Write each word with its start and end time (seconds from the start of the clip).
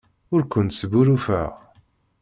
Ur 0.33 0.41
kent-sbuṛṛufeɣ. 0.45 1.49